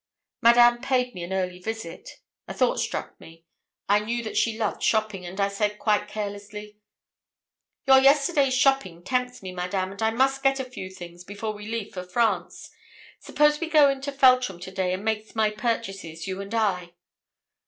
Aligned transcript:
Madame 0.41 0.81
paid 0.81 1.13
me 1.13 1.21
an 1.23 1.31
early 1.31 1.59
visit. 1.59 2.17
A 2.47 2.55
thought 2.55 2.79
struck 2.79 3.19
me. 3.21 3.45
I 3.87 3.99
knew 3.99 4.23
that 4.23 4.35
she 4.35 4.57
loved 4.57 4.81
shopping, 4.81 5.27
and 5.27 5.39
I 5.39 5.47
said, 5.47 5.77
quite 5.77 6.07
carelessly 6.07 6.79
'Your 7.85 7.99
yesterday's 7.99 8.55
shopping 8.55 9.03
tempts 9.03 9.43
me, 9.43 9.51
Madame, 9.51 9.91
and 9.91 10.01
I 10.01 10.09
must 10.09 10.41
get 10.41 10.59
a 10.59 10.65
few 10.65 10.89
things 10.89 11.23
before 11.23 11.53
we 11.53 11.67
leave 11.67 11.93
for 11.93 12.01
France. 12.01 12.71
Suppose 13.19 13.59
we 13.59 13.69
go 13.69 13.89
into 13.91 14.11
Feltram 14.11 14.59
to 14.61 14.71
day, 14.71 14.91
and 14.91 15.05
make 15.05 15.35
my 15.35 15.51
purchases, 15.51 16.25
you 16.25 16.41
and 16.41 16.55
I?' 16.55 16.93